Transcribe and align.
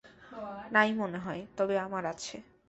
নাই 0.71 0.89
মনে 0.93 1.17
হয়, 1.17 1.41
তবে 1.57 1.75
আমার 1.79 2.03
আছে। 2.05 2.35